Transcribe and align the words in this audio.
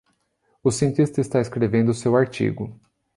O 0.63 0.71
cientista 0.71 1.21
está 1.21 1.39
escrevendo 1.39 1.93
seu 1.93 2.15
artigo. 2.15 2.75